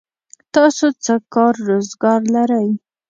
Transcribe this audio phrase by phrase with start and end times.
[0.53, 2.67] تاسو څه کار روزګار لرئ؟